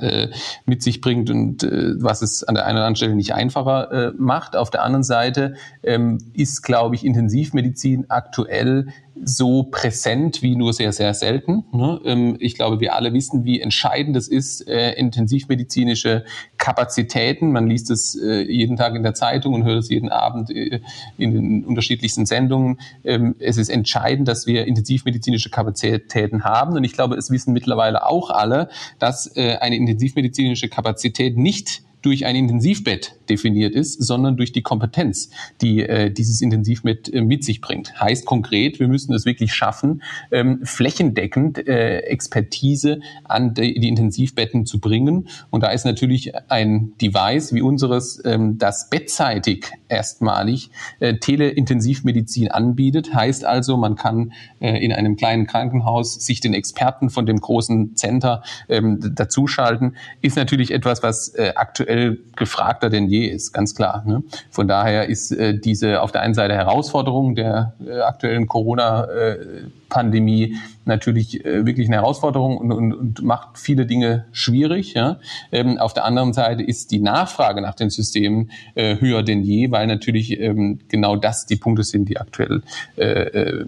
[0.00, 0.28] Äh,
[0.66, 4.56] mit sich bringt und was es an der einen oder anderen Stelle nicht einfacher macht.
[4.56, 8.88] Auf der anderen Seite ähm, ist, glaube ich, Intensivmedizin aktuell
[9.22, 11.64] so präsent wie nur sehr, sehr selten.
[11.72, 12.00] Ne?
[12.04, 16.24] Ähm, ich glaube, wir alle wissen, wie entscheidend es ist, äh, intensivmedizinische
[16.58, 17.52] Kapazitäten.
[17.52, 20.80] Man liest es äh, jeden Tag in der Zeitung und hört es jeden Abend äh,
[21.16, 22.80] in den unterschiedlichsten Sendungen.
[23.04, 26.76] Ähm, es ist entscheidend, dass wir intensivmedizinische Kapazitäten haben.
[26.76, 32.36] Und ich glaube, es wissen mittlerweile auch alle, dass eine intensivmedizinische Kapazität nicht durch ein
[32.36, 35.30] Intensivbett definiert ist, sondern durch die Kompetenz,
[35.62, 37.98] die äh, dieses Intensivbett äh, mit sich bringt.
[37.98, 44.66] Heißt konkret, wir müssen es wirklich schaffen, ähm, flächendeckend äh, Expertise an die, die, Intensivbetten
[44.66, 45.28] zu bringen.
[45.48, 53.14] Und da ist natürlich ein Device wie unseres, ähm, das bettseitig erstmalig äh, Teleintensivmedizin anbietet.
[53.14, 57.96] Heißt also, man kann äh, in einem kleinen Krankenhaus sich den Experten von dem großen
[57.96, 59.96] Center ähm, dazuschalten.
[60.20, 64.02] Ist natürlich etwas, was äh, aktuell aktuell gefragter denn je ist, ganz klar.
[64.06, 64.22] Ne?
[64.50, 70.56] Von daher ist äh, diese auf der einen Seite Herausforderung der äh, aktuellen Corona-Pandemie äh,
[70.84, 74.94] natürlich äh, wirklich eine Herausforderung und, und, und macht viele Dinge schwierig.
[74.94, 75.20] Ja?
[75.52, 79.70] Ähm, auf der anderen Seite ist die Nachfrage nach den Systemen äh, höher denn je,
[79.70, 82.62] weil natürlich ähm, genau das die Punkte sind, die aktuell
[82.96, 83.66] äh, äh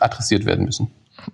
[0.00, 0.90] adressiert werden müssen.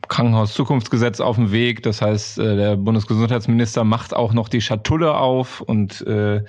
[0.08, 1.82] Krankenhauszukunftsgesetz auf dem Weg.
[1.82, 6.42] Das heißt, äh, der Bundesgesundheitsminister macht auch noch die Schatulle auf und äh,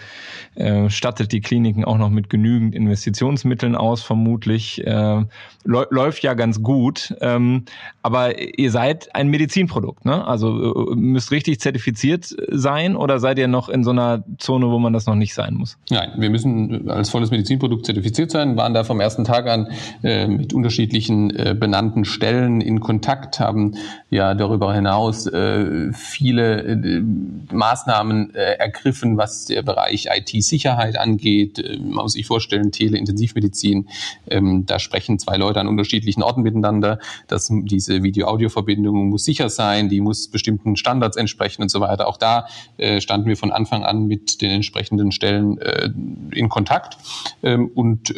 [0.56, 4.86] äh, stattet die Kliniken auch noch mit genügend Investitionsmitteln aus, vermutlich.
[4.86, 5.24] Äh,
[5.66, 7.16] läuft ja ganz gut.
[7.22, 7.66] Ähm,
[8.04, 10.26] aber ihr seid ein Medizinprodukt, ne?
[10.26, 14.80] Also äh, müsst richtig zertifiziert sein oder seid ihr noch in so einer Zone, wo
[14.80, 15.78] man das noch nicht sein muss?
[15.90, 19.68] Nein, wir müssen als volles Medizinprodukt zertifiziert sein, waren da vom ersten Tag an
[20.04, 21.30] äh, mit unterschiedlichen
[21.60, 23.76] benannten Stellen in Kontakt haben
[24.10, 27.04] ja darüber hinaus äh, viele äh,
[27.52, 31.60] Maßnahmen äh, ergriffen, was der Bereich IT-Sicherheit angeht.
[31.60, 33.88] Äh, man muss sich vorstellen, Teleintensivmedizin,
[34.30, 37.00] ähm, da sprechen zwei Leute an unterschiedlichen Orten miteinander.
[37.28, 42.08] Das, diese Video-Audio-Verbindung muss sicher sein, die muss bestimmten Standards entsprechen und so weiter.
[42.08, 45.89] Auch da äh, standen wir von Anfang an mit den entsprechenden Stellen äh,
[46.32, 46.98] in Kontakt.
[47.43, 48.13] Ähm, und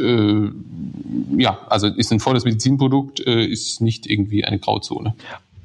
[1.38, 4.97] ja, also ist ein volles Medizinprodukt, ist nicht irgendwie eine Grauzone.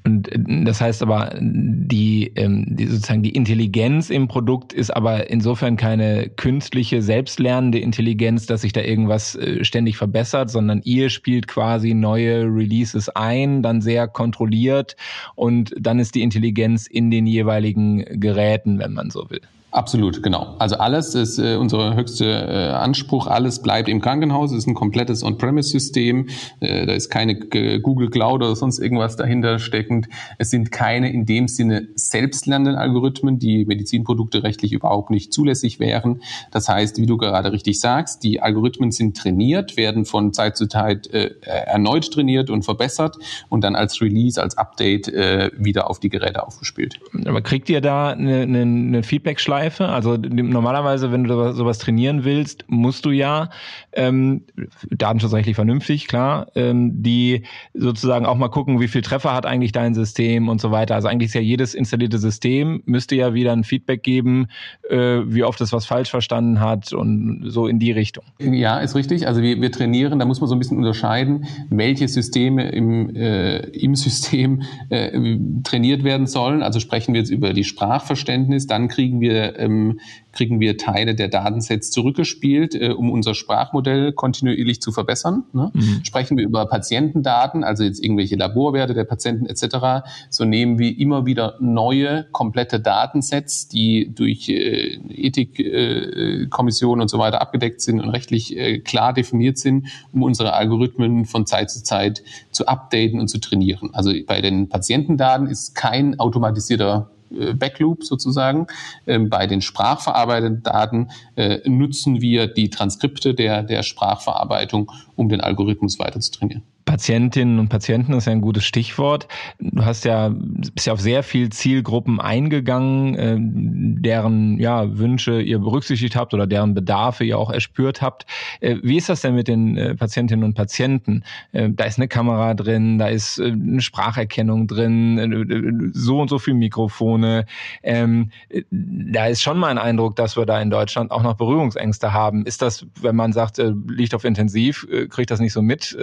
[0.04, 5.30] Und äh, das heißt aber, die, ähm, die sozusagen die Intelligenz im Produkt ist aber
[5.30, 11.48] insofern keine künstliche, selbstlernende Intelligenz, dass sich da irgendwas äh, ständig verbessert, sondern ihr spielt
[11.48, 14.96] quasi neue Releases ein, dann sehr kontrolliert
[15.34, 19.40] und dann ist die Intelligenz in den jeweiligen Geräten, wenn man so will.
[19.72, 20.54] Absolut, genau.
[20.58, 23.26] Also alles ist äh, unser höchster äh, Anspruch.
[23.26, 24.52] Alles bleibt im Krankenhaus.
[24.52, 26.28] Es ist ein komplettes On-Premise-System.
[26.60, 30.10] Äh, da ist keine äh, Google Cloud oder sonst irgendwas dahinter steckend.
[30.36, 36.20] Es sind keine in dem Sinne selbstlernenden Algorithmen, die Medizinprodukte rechtlich überhaupt nicht zulässig wären.
[36.50, 40.66] Das heißt, wie du gerade richtig sagst, die Algorithmen sind trainiert, werden von Zeit zu
[40.66, 43.16] Zeit äh, erneut trainiert und verbessert
[43.48, 47.00] und dann als Release, als Update äh, wieder auf die Geräte aufgespielt.
[47.24, 49.61] Aber kriegt ihr da eine, eine, eine Feedback-Schleife?
[49.62, 49.88] Schleife.
[49.88, 53.50] Also normalerweise, wenn du sowas trainieren willst, musst du ja
[53.92, 54.42] ähm,
[54.90, 57.44] datenschutzrechtlich vernünftig, klar, ähm, die
[57.74, 60.94] sozusagen auch mal gucken, wie viel Treffer hat eigentlich dein System und so weiter.
[60.94, 64.48] Also eigentlich ist ja jedes installierte System müsste ja wieder ein Feedback geben,
[64.88, 68.24] äh, wie oft es was falsch verstanden hat und so in die Richtung.
[68.40, 69.26] Ja, ist richtig.
[69.26, 73.58] Also wir, wir trainieren, da muss man so ein bisschen unterscheiden, welche Systeme im, äh,
[73.68, 76.62] im System äh, trainiert werden sollen.
[76.62, 80.00] Also sprechen wir jetzt über die Sprachverständnis, dann kriegen wir ähm,
[80.32, 85.44] kriegen wir Teile der Datensets zurückgespielt, äh, um unser Sprachmodell kontinuierlich zu verbessern.
[85.52, 85.70] Ne?
[85.74, 86.00] Mhm.
[86.04, 91.26] Sprechen wir über Patientendaten, also jetzt irgendwelche Laborwerte der Patienten etc., so nehmen wir immer
[91.26, 98.10] wieder neue, komplette Datensets, die durch äh, Ethikkommissionen äh, und so weiter abgedeckt sind und
[98.10, 103.28] rechtlich äh, klar definiert sind, um unsere Algorithmen von Zeit zu Zeit zu updaten und
[103.28, 103.90] zu trainieren.
[103.92, 107.10] Also bei den Patientendaten ist kein automatisierter
[107.54, 108.66] Backloop sozusagen.
[109.06, 115.40] Ähm, bei den sprachverarbeitenden Daten äh, nutzen wir die Transkripte der, der Sprachverarbeitung, um den
[115.40, 116.62] Algorithmus weiter zu trainieren.
[116.84, 119.28] Patientinnen und Patienten ist ja ein gutes Stichwort.
[119.58, 125.58] Du hast ja, bist ja auf sehr viel Zielgruppen eingegangen, äh, deren ja, Wünsche ihr
[125.58, 128.26] berücksichtigt habt oder deren Bedarfe ihr auch erspürt habt.
[128.60, 131.24] Äh, wie ist das denn mit den äh, Patientinnen und Patienten?
[131.52, 137.46] Da ist eine Kamera drin, da ist eine Spracherkennung drin, so und so viele Mikrofone.
[137.82, 138.30] Ähm,
[138.70, 142.44] da ist schon mal ein Eindruck, dass wir da in Deutschland auch noch Berührungsängste haben.
[142.46, 145.96] Ist das, wenn man sagt, liegt auf Intensiv, kriegt das nicht so mit?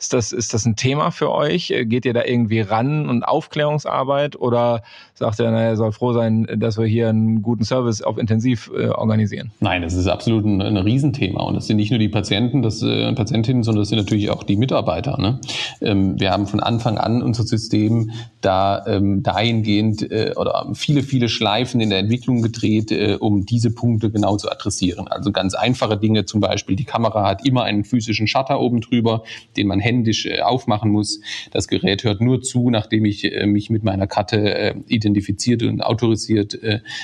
[0.00, 1.74] Ist das, ist das ein Thema für euch?
[1.86, 4.82] Geht ihr da irgendwie ran und Aufklärungsarbeit oder
[5.14, 8.88] sagt ihr, naja, soll froh sein, dass wir hier einen guten Service auf Intensiv äh,
[8.90, 9.50] organisieren?
[9.58, 12.80] Nein, das ist absolut ein, ein Riesenthema und das sind nicht nur die Patienten das,
[12.82, 15.20] äh, Patientinnen, sondern das sind natürlich auch die Mitarbeiter.
[15.20, 15.40] Ne?
[15.80, 21.28] Ähm, wir haben von Anfang an unser System da ähm, dahingehend äh, oder viele, viele
[21.28, 25.08] Schleifen in der Entwicklung gedreht, äh, um diese Punkte genau zu adressieren.
[25.08, 29.24] Also ganz einfache Dinge, zum Beispiel die Kamera hat immer einen physischen Shutter oben drüber,
[29.56, 31.20] den man händisch äh, aufmachen muss.
[31.50, 35.80] Das Gerät hört nur zu, nachdem ich äh, mich mit meiner Karte äh, identifiziert und
[35.80, 36.58] autorisiert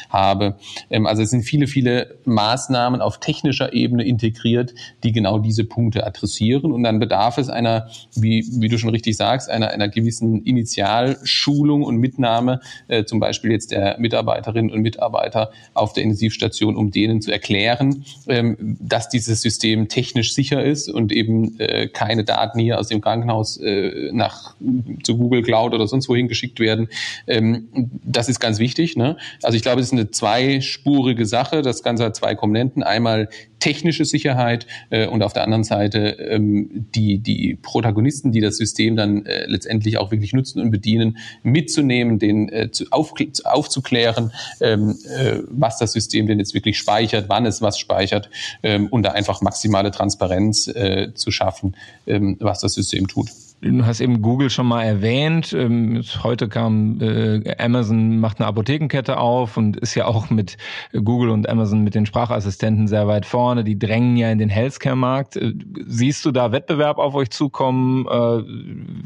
[0.09, 0.57] habe.
[0.90, 6.07] Ähm, also es sind viele, viele Maßnahmen auf technischer Ebene integriert, die genau diese Punkte
[6.07, 6.73] adressieren.
[6.73, 11.83] Und dann bedarf es einer, wie, wie du schon richtig sagst, einer, einer gewissen Initialschulung
[11.83, 12.61] und Mitnahme,
[13.07, 18.77] zum Beispiel jetzt der Mitarbeiterinnen und Mitarbeiter auf der Intensivstation, um denen zu erklären, ähm,
[18.81, 21.57] dass dieses System technisch sicher ist und eben
[21.92, 24.54] keine Daten hier aus dem Krankenhaus äh, nach
[25.02, 26.88] zu Google Cloud oder sonst wohin geschickt werden.
[27.26, 27.68] Ähm,
[28.02, 28.96] das ist ganz wichtig.
[28.96, 29.16] Ne?
[29.42, 31.62] Also ich glaube, es ist eine zweispurige Sache.
[31.62, 32.82] Das Ganze hat zwei Komponenten.
[32.82, 33.28] Einmal
[33.64, 38.94] technische Sicherheit äh, und auf der anderen Seite ähm, die, die Protagonisten, die das System
[38.94, 44.98] dann äh, letztendlich auch wirklich nutzen und bedienen, mitzunehmen, den äh, zu auf, aufzuklären, ähm,
[45.08, 48.28] äh, was das System denn jetzt wirklich speichert, wann es was speichert
[48.62, 51.74] ähm, und da einfach maximale Transparenz äh, zu schaffen,
[52.06, 53.31] ähm, was das System tut.
[53.64, 55.55] Du hast eben Google schon mal erwähnt.
[55.55, 60.59] Ähm, heute kam äh, Amazon macht eine Apothekenkette auf und ist ja auch mit
[60.92, 63.64] Google und Amazon mit den Sprachassistenten sehr weit vorne.
[63.64, 65.37] Die drängen ja in den Healthcare-Markt.
[65.37, 65.55] Äh,
[65.87, 68.07] siehst du da Wettbewerb auf euch zukommen?
[68.07, 68.42] Äh,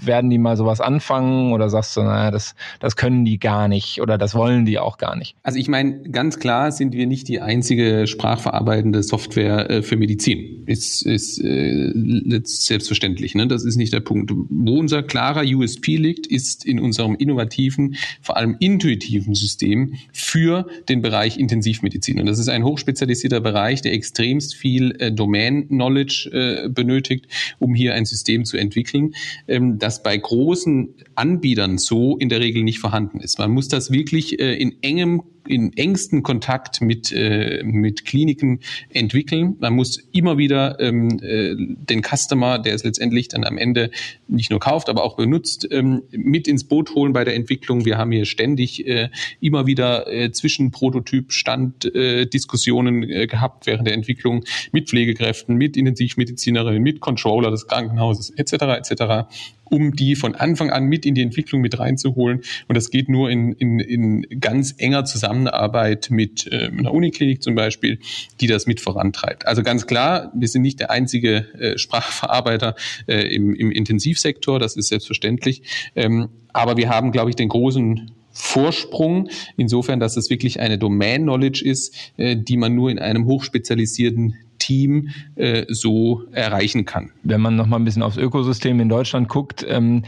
[0.04, 4.00] werden die mal sowas anfangen oder sagst du, naja, das, das können die gar nicht
[4.00, 5.36] oder das wollen die auch gar nicht?
[5.44, 10.64] Also ich meine, ganz klar sind wir nicht die einzige sprachverarbeitende Software für Medizin.
[10.66, 13.36] Ist, ist, ist selbstverständlich.
[13.36, 13.46] Ne?
[13.46, 18.36] Das ist nicht der Punkt wo unser klarer USP liegt, ist in unserem innovativen, vor
[18.36, 22.20] allem intuitiven System für den Bereich Intensivmedizin.
[22.20, 27.26] Und das ist ein hochspezialisierter Bereich, der extremst viel äh, Domain-Knowledge äh, benötigt,
[27.58, 29.14] um hier ein System zu entwickeln,
[29.46, 33.38] ähm, das bei großen Anbietern so in der Regel nicht vorhanden ist.
[33.38, 39.56] Man muss das wirklich äh, in engem in engsten Kontakt mit, äh, mit Kliniken entwickeln.
[39.60, 43.90] Man muss immer wieder ähm, äh, den Customer, der es letztendlich dann am Ende
[44.28, 47.84] nicht nur kauft, aber auch benutzt, ähm, mit ins Boot holen bei der Entwicklung.
[47.84, 49.08] Wir haben hier ständig äh,
[49.40, 55.76] immer wieder äh, zwischen Prototyp-Stand äh, Diskussionen äh, gehabt während der Entwicklung mit Pflegekräften, mit
[55.76, 58.52] Intensivmedizinerinnen, mit Controller des Krankenhauses etc.
[58.78, 59.26] etc
[59.70, 62.42] um die von Anfang an mit in die Entwicklung mit reinzuholen.
[62.68, 67.54] Und das geht nur in, in, in ganz enger Zusammenarbeit mit äh, einer Uniklinik zum
[67.54, 67.98] Beispiel,
[68.40, 69.46] die das mit vorantreibt.
[69.46, 72.74] Also ganz klar, wir sind nicht der einzige äh, Sprachverarbeiter
[73.06, 75.62] äh, im, im Intensivsektor, das ist selbstverständlich.
[75.94, 81.64] Ähm, aber wir haben, glaube ich, den großen Vorsprung, insofern, dass es wirklich eine Domain-Knowledge
[81.64, 84.36] ist, äh, die man nur in einem hochspezialisierten
[84.68, 87.10] Team äh, so erreichen kann.
[87.22, 90.04] Wenn man noch mal ein bisschen aufs Ökosystem in Deutschland guckt, ähm,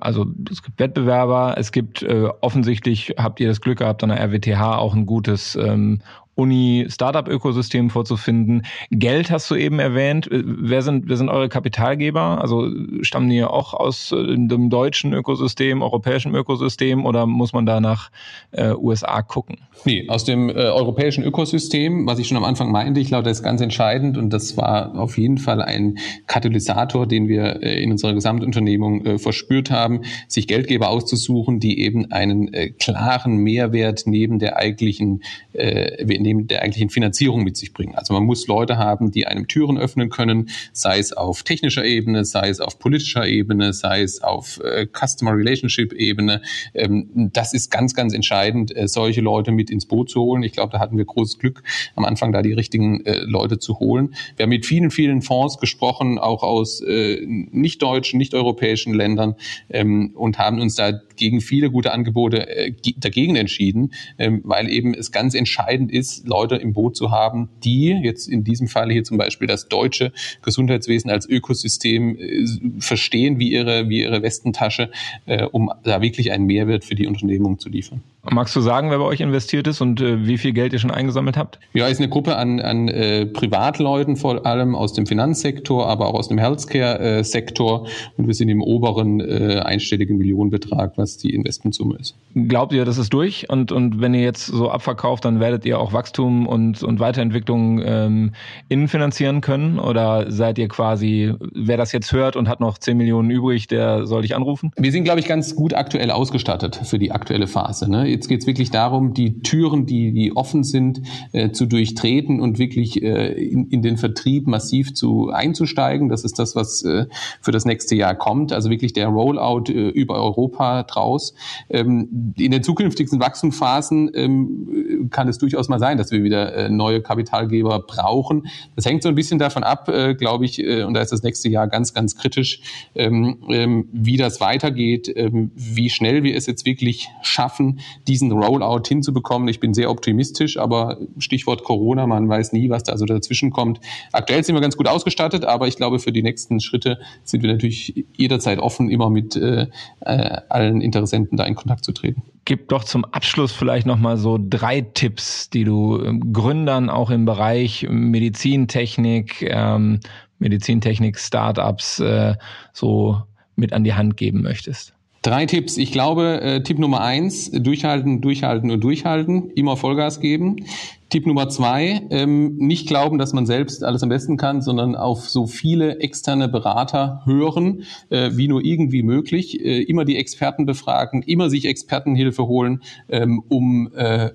[0.00, 4.20] also es gibt Wettbewerber, es gibt äh, offensichtlich, habt ihr das Glück gehabt, an der
[4.20, 6.02] RWTH auch ein gutes ähm,
[6.40, 8.62] Uni-Startup-Ökosystem vorzufinden.
[8.90, 10.28] Geld hast du eben erwähnt.
[10.30, 12.40] Wer sind, wer sind eure Kapitalgeber?
[12.40, 12.70] Also
[13.02, 18.10] stammen die auch aus äh, dem deutschen Ökosystem, europäischen Ökosystem oder muss man da nach
[18.52, 19.58] äh, USA gucken?
[19.84, 23.38] Nee, aus dem äh, europäischen Ökosystem, was ich schon am Anfang meinte, ich glaube, das
[23.38, 27.90] ist ganz entscheidend und das war auf jeden Fall ein Katalysator, den wir äh, in
[27.90, 34.38] unserer Gesamtunternehmung äh, verspürt haben, sich Geldgeber auszusuchen, die eben einen äh, klaren Mehrwert neben
[34.38, 37.94] der eigentlichen äh, der eigentlichen Finanzierung mit sich bringen.
[37.94, 42.24] Also man muss Leute haben, die einem Türen öffnen können, sei es auf technischer Ebene,
[42.24, 46.42] sei es auf politischer Ebene, sei es auf äh, Customer Relationship Ebene.
[46.74, 50.42] Ähm, das ist ganz, ganz entscheidend, äh, solche Leute mit ins Boot zu holen.
[50.42, 51.62] Ich glaube, da hatten wir großes Glück,
[51.96, 54.14] am Anfang da die richtigen äh, Leute zu holen.
[54.36, 59.34] Wir haben mit vielen, vielen Fonds gesprochen, auch aus äh, nicht deutschen, nicht europäischen Ländern
[59.68, 64.94] ähm, und haben uns da gegen viele gute Angebote äh, dagegen entschieden, ähm, weil eben
[64.94, 69.04] es ganz entscheidend ist, Leute im Boot zu haben, die jetzt in diesem Fall hier
[69.04, 70.12] zum Beispiel das deutsche
[70.42, 72.46] Gesundheitswesen als Ökosystem äh,
[72.80, 74.90] verstehen wie ihre, wie ihre Westentasche,
[75.26, 78.02] äh, um da wirklich einen Mehrwert für die Unternehmung zu liefern.
[78.28, 80.90] Magst du sagen, wer bei euch investiert ist und äh, wie viel Geld ihr schon
[80.90, 81.58] eingesammelt habt?
[81.72, 86.14] Ja, ist eine Gruppe an, an äh, Privatleuten, vor allem aus dem Finanzsektor, aber auch
[86.14, 87.86] aus dem Healthcare-Sektor.
[88.18, 92.14] und wir sind im oberen äh, einstelligen Millionenbetrag, was die Investmentsumme ist.
[92.34, 93.48] Glaubt ihr, das ist durch?
[93.48, 97.80] Und, und wenn ihr jetzt so abverkauft, dann werdet ihr auch Wachstum und, und Weiterentwicklung
[97.82, 98.32] ähm,
[98.68, 99.78] innenfinanzieren können?
[99.78, 104.06] Oder seid ihr quasi, wer das jetzt hört und hat noch 10 Millionen übrig, der
[104.06, 104.72] soll dich anrufen?
[104.76, 107.90] Wir sind, glaube ich, ganz gut aktuell ausgestattet für die aktuelle Phase.
[107.90, 108.09] Ne?
[108.10, 111.02] Jetzt geht es wirklich darum, die Türen, die, die offen sind,
[111.32, 116.08] äh, zu durchtreten und wirklich äh, in, in den Vertrieb massiv zu einzusteigen.
[116.08, 117.06] Das ist das, was äh,
[117.40, 118.52] für das nächste Jahr kommt.
[118.52, 121.34] Also wirklich der Rollout äh, über Europa draus.
[121.68, 126.68] Ähm, in den zukünftigen Wachstumsphasen ähm, kann es durchaus mal sein, dass wir wieder äh,
[126.68, 128.46] neue Kapitalgeber brauchen.
[128.76, 131.22] Das hängt so ein bisschen davon ab, äh, glaube ich, äh, und da ist das
[131.22, 132.60] nächste Jahr ganz, ganz kritisch,
[132.94, 138.82] ähm, ähm, wie das weitergeht, ähm, wie schnell wir es jetzt wirklich schaffen, diesen Rollout
[138.86, 139.48] hinzubekommen.
[139.48, 143.80] Ich bin sehr optimistisch, aber Stichwort Corona, man weiß nie, was da so dazwischen kommt.
[144.12, 147.52] Aktuell sind wir ganz gut ausgestattet, aber ich glaube, für die nächsten Schritte sind wir
[147.52, 149.66] natürlich jederzeit offen, immer mit äh,
[150.00, 152.22] äh allen Interessenten da in Kontakt zu treten.
[152.44, 157.24] Gib doch zum Abschluss vielleicht nochmal so drei Tipps, die du ähm, Gründern auch im
[157.24, 160.00] Bereich Medizintechnik, ähm,
[160.38, 162.34] Medizintechnik, Startups äh,
[162.72, 163.22] so
[163.56, 164.94] mit an die Hand geben möchtest.
[165.22, 165.76] Drei Tipps.
[165.76, 170.64] Ich glaube, äh, Tipp Nummer eins, durchhalten, durchhalten und durchhalten, immer Vollgas geben.
[171.10, 175.28] Tipp Nummer zwei, ähm, nicht glauben, dass man selbst alles am besten kann, sondern auf
[175.28, 179.60] so viele externe Berater hören, äh, wie nur irgendwie möglich.
[179.60, 184.30] Äh, immer die Experten befragen, immer sich Expertenhilfe holen, ähm, um äh,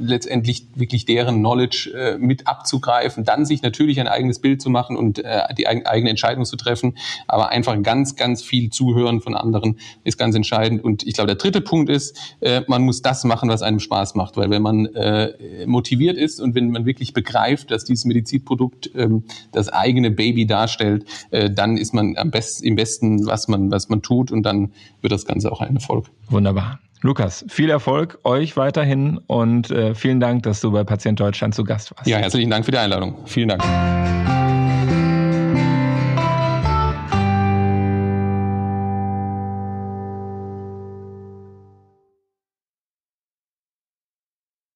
[0.00, 4.96] letztendlich wirklich deren Knowledge äh, mit abzugreifen, dann sich natürlich ein eigenes Bild zu machen
[4.96, 6.96] und äh, die eigene Entscheidung zu treffen.
[7.26, 10.84] Aber einfach ganz, ganz viel zuhören von anderen ist ganz entscheidend.
[10.84, 14.14] Und ich glaube, der dritte Punkt ist, äh, man muss das machen, was einem Spaß
[14.14, 14.36] macht.
[14.36, 18.90] Weil wenn man äh, motiviert motiviert ist und wenn man wirklich begreift, dass dieses Medizinprodukt
[18.94, 23.70] ähm, das eigene Baby darstellt, äh, dann ist man am besten, im besten, was man,
[23.70, 26.06] was man tut und dann wird das Ganze auch ein Erfolg.
[26.28, 26.80] Wunderbar.
[27.00, 31.64] Lukas, viel Erfolg euch weiterhin und äh, vielen Dank, dass du bei Patient Deutschland zu
[31.64, 32.08] Gast warst.
[32.08, 33.16] Ja, herzlichen Dank für die Einladung.
[33.26, 34.41] Vielen Dank.